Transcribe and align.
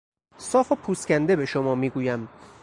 صاف 0.37 0.71
و 0.71 0.75
پوست 0.75 1.07
کنده 1.07 1.35
به 1.35 1.45
شما 1.45 1.75
میگویم... 1.75 2.29